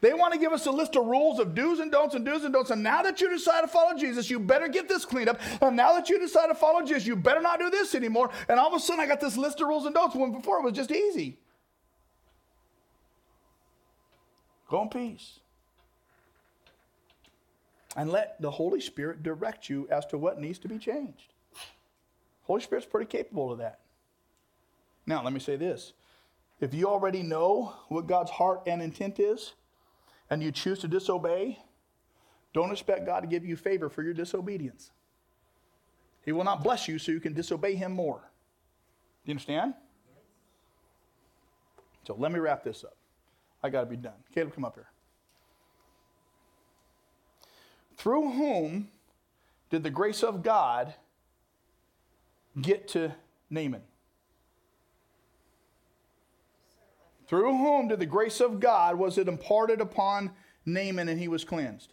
[0.00, 2.44] They want to give us a list of rules of do's and don'ts and do's
[2.44, 2.70] and don'ts.
[2.70, 5.40] And now that you decide to follow Jesus, you better get this cleaned up.
[5.60, 8.30] And now that you decide to follow Jesus, you better not do this anymore.
[8.48, 10.58] And all of a sudden, I got this list of rules and don'ts when before
[10.58, 11.38] it was just easy.
[14.68, 15.40] Go in peace.
[17.96, 21.32] And let the Holy Spirit direct you as to what needs to be changed.
[22.42, 23.80] Holy Spirit's pretty capable of that.
[25.06, 25.94] Now, let me say this.
[26.60, 29.54] If you already know what God's heart and intent is,
[30.30, 31.58] and you choose to disobey,
[32.52, 34.90] don't expect God to give you favor for your disobedience.
[36.24, 38.20] He will not bless you so you can disobey Him more.
[39.24, 39.74] Do you understand?
[42.06, 42.96] So let me wrap this up.
[43.62, 44.14] I got to be done.
[44.34, 44.88] Caleb, come up here.
[47.96, 48.88] Through whom
[49.70, 50.94] did the grace of God
[52.60, 53.14] get to
[53.50, 53.82] Naaman?
[57.28, 60.32] Through whom did the grace of God was it imparted upon
[60.64, 61.92] Naaman and he was cleansed?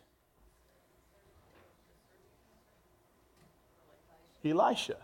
[4.46, 4.98] Elisha.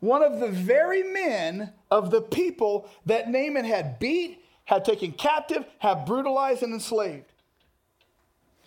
[0.00, 5.64] One of the very men of the people that Naaman had beat, had taken captive,
[5.78, 7.32] had brutalized and enslaved.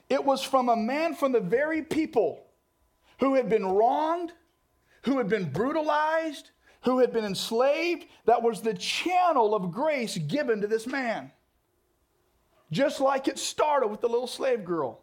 [0.10, 2.46] It was from a man from the very people
[3.20, 4.34] who had been wronged,
[5.04, 6.52] who had been brutalized,
[6.84, 11.32] who had been enslaved, that was the channel of grace given to this man.
[12.72, 15.02] Just like it started with the little slave girl.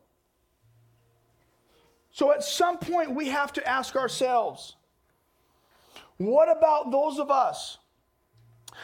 [2.12, 4.76] So at some point, we have to ask ourselves
[6.16, 7.78] what about those of us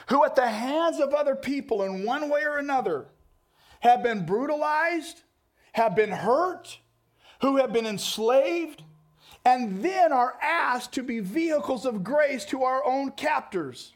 [0.09, 3.09] who, at the hands of other people, in one way or another,
[3.81, 5.23] have been brutalized,
[5.73, 6.79] have been hurt,
[7.43, 8.83] who have been enslaved,
[9.47, 13.95] and then are asked to be vehicles of grace to our own captors.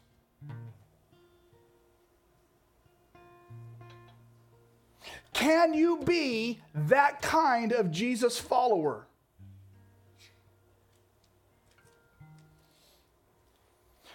[5.33, 9.07] Can you be that kind of Jesus follower?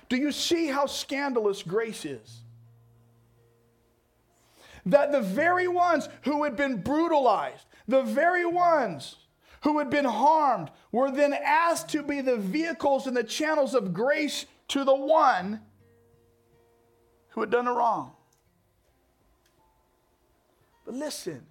[0.09, 2.41] Do you see how scandalous grace is?
[4.87, 9.17] That the very ones who had been brutalized, the very ones
[9.63, 13.93] who had been harmed were then asked to be the vehicles and the channels of
[13.93, 15.61] grace to the one
[17.29, 18.13] who had done the wrong.
[20.87, 21.45] But listen,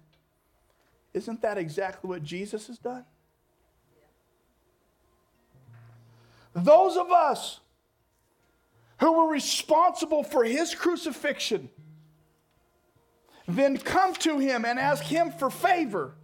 [1.14, 3.04] isn't that exactly what Jesus has done?
[6.52, 7.60] Those of us
[8.98, 11.68] who were responsible for his crucifixion
[13.46, 16.14] then come to him and ask him for favor.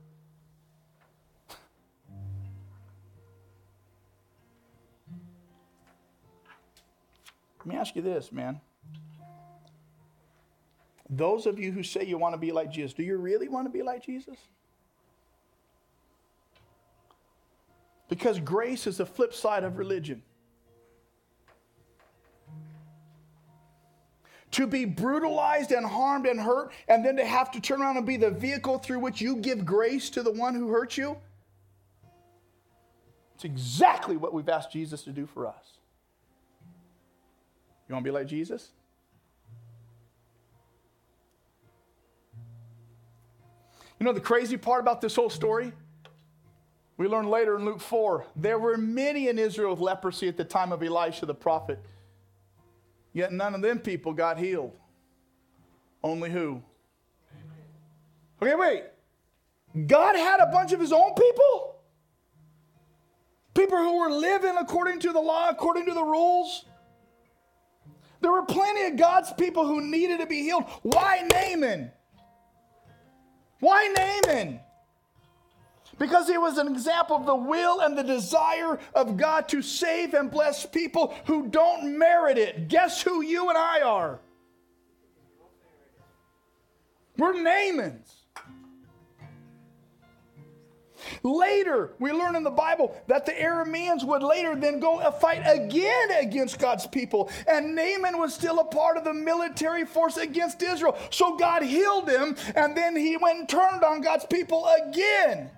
[7.65, 8.61] Let me ask you this, man.
[11.09, 13.67] Those of you who say you want to be like Jesus, do you really want
[13.67, 14.37] to be like Jesus?
[18.09, 20.23] Because grace is the flip side of religion.
[24.53, 28.07] To be brutalized and harmed and hurt, and then to have to turn around and
[28.07, 31.17] be the vehicle through which you give grace to the one who hurt you.
[33.37, 35.79] It's exactly what we've asked Jesus to do for us.
[37.93, 38.71] You want to be like Jesus?
[44.01, 45.75] You know the crazy part about this whole story?
[46.97, 50.45] We learn later in Luke 4 there were many in Israel with leprosy at the
[50.45, 51.81] time of Elisha the prophet,
[53.13, 54.73] yet none of them people got healed.
[56.03, 56.63] Only who?
[58.41, 58.85] Okay, wait.
[59.87, 61.77] God had a bunch of his own people?
[63.53, 66.65] People who were living according to the law, according to the rules?
[68.23, 70.65] There were plenty of God's people who needed to be healed.
[70.83, 71.91] Why Naaman?
[73.59, 74.61] Why Naaman?
[75.99, 80.15] Because he was an example of the will and the desire of God to save
[80.15, 82.69] and bless people who don't merit it.
[82.69, 84.21] Guess who you and I are?
[87.19, 88.22] We're Naamans.
[91.23, 95.43] Later, we learn in the Bible that the Arameans would later then go a fight
[95.45, 97.31] again against God's people.
[97.47, 100.99] And Naaman was still a part of the military force against Israel.
[101.11, 105.51] So God healed him, and then he went and turned on God's people again.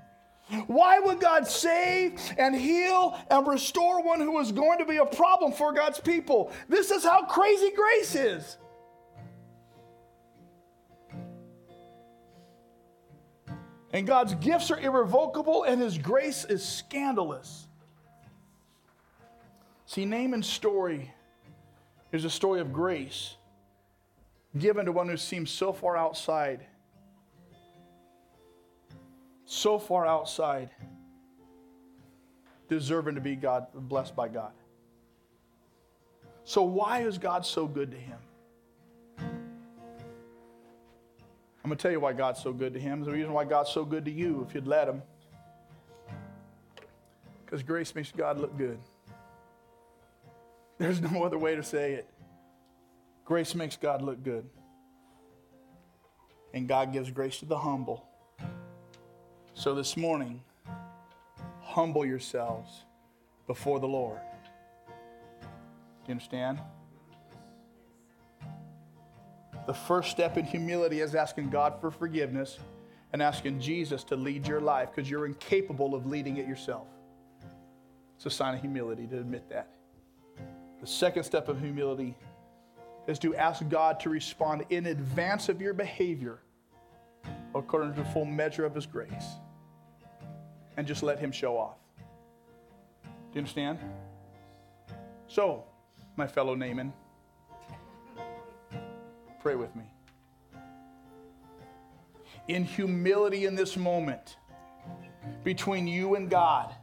[0.66, 5.06] Why would God save and heal and restore one who was going to be a
[5.06, 6.52] problem for God's people?
[6.68, 8.58] This is how crazy grace is.
[13.94, 17.68] And God's gifts are irrevocable, and His grace is scandalous.
[19.86, 21.14] See, Naaman's story
[22.10, 23.36] is a story of grace
[24.58, 26.66] given to one who seems so far outside,
[29.44, 30.70] so far outside,
[32.68, 34.52] deserving to be God, blessed by God.
[36.42, 38.18] So, why is God so good to him?
[41.64, 43.02] I'm going to tell you why God's so good to him.
[43.02, 45.02] The reason why God's so good to you, if you'd let him.
[47.42, 48.78] Because grace makes God look good.
[50.76, 52.06] There's no other way to say it.
[53.24, 54.44] Grace makes God look good.
[56.52, 58.06] And God gives grace to the humble.
[59.54, 60.42] So this morning,
[61.62, 62.84] humble yourselves
[63.46, 64.20] before the Lord.
[64.90, 66.60] Do you understand?
[69.66, 72.58] The first step in humility is asking God for forgiveness
[73.12, 76.86] and asking Jesus to lead your life because you're incapable of leading it yourself.
[78.16, 79.74] It's a sign of humility to admit that.
[80.80, 82.14] The second step of humility
[83.06, 86.40] is to ask God to respond in advance of your behavior
[87.54, 89.36] according to the full measure of His grace
[90.76, 91.76] and just let Him show off.
[93.04, 93.78] Do you understand?
[95.28, 95.64] So,
[96.16, 96.92] my fellow Naaman,
[99.44, 99.84] Pray with me.
[102.48, 104.38] In humility in this moment
[105.42, 106.74] between you and God,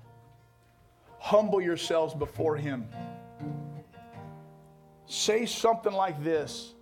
[1.18, 2.88] humble yourselves before Him.
[5.08, 6.76] Say something like this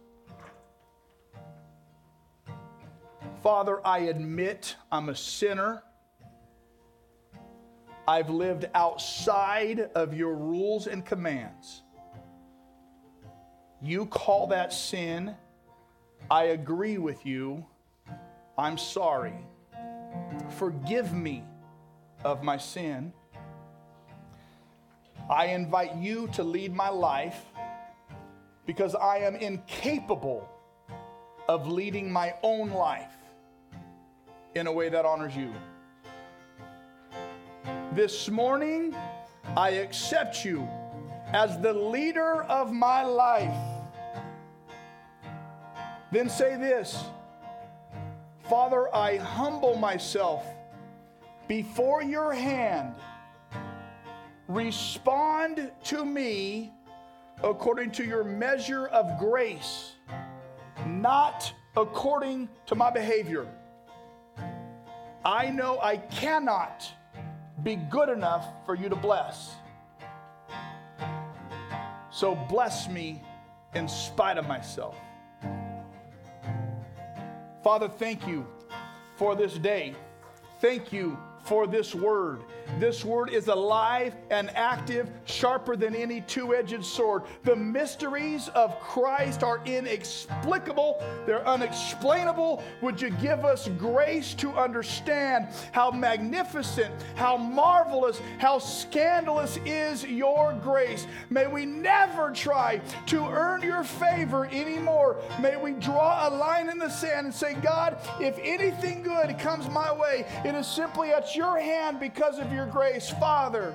[3.42, 5.82] Father, I admit I'm a sinner.
[8.06, 11.84] I've lived outside of your rules and commands.
[13.82, 15.38] You call that sin
[16.32, 17.66] I agree with you.
[18.58, 19.34] I'm sorry.
[20.58, 21.44] Forgive me
[22.24, 23.14] of my sin.
[25.30, 27.46] I invite you to lead my life
[28.68, 30.48] because I am incapable
[31.48, 33.16] of leading my own life
[34.54, 35.52] in a way that honors you.
[37.94, 38.96] This morning,
[39.58, 40.68] I accept you
[41.34, 43.69] as the leader of my life.
[46.12, 47.04] Then say this
[48.50, 50.44] Father, I humble myself
[51.48, 52.96] before your hand.
[54.48, 56.72] Respond to me
[57.44, 59.94] according to your measure of grace,
[60.88, 63.48] not according to my behavior.
[65.24, 66.92] I know I cannot
[67.62, 69.54] be good enough for you to bless.
[72.10, 73.22] So bless me
[73.76, 74.96] in spite of myself.
[77.64, 78.46] Father, thank you
[79.16, 79.94] for this day.
[80.62, 82.42] Thank you for this word.
[82.78, 87.24] This word is alive and active, sharper than any two edged sword.
[87.44, 92.64] The mysteries of Christ are inexplicable, they're unexplainable.
[92.82, 100.54] Would you give us grace to understand how magnificent, how marvelous, how scandalous is your
[100.62, 101.08] grace?
[101.30, 105.18] May we never try to earn your favor anymore.
[105.42, 109.70] May we draw a line in the sand and say, God, if anything good comes
[109.70, 113.10] my way, it is simply at your hand because of your grace.
[113.10, 113.74] Father,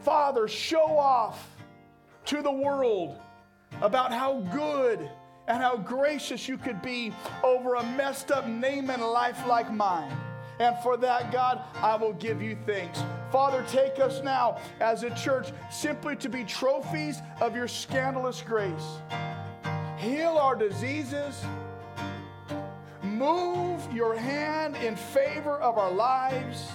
[0.00, 1.48] Father, show off
[2.26, 3.16] to the world
[3.80, 5.08] about how good
[5.48, 10.14] and how gracious you could be over a messed up name and life like mine.
[10.60, 13.02] And for that, God, I will give you thanks.
[13.32, 18.98] Father, take us now as a church simply to be trophies of your scandalous grace.
[19.98, 21.42] Heal our diseases
[23.18, 26.68] move your hand in favor of our lives,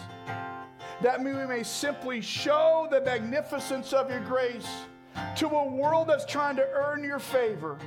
[1.02, 4.70] that we may simply show the magnificence of your grace
[5.36, 7.78] to a world that's trying to earn your favor.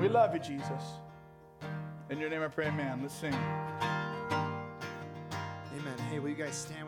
[0.00, 0.82] We love you, Jesus.
[2.10, 3.00] In your name I pray, amen.
[3.02, 3.34] Let's sing.
[5.72, 5.98] Amen.
[6.10, 6.85] Hey, will you guys stand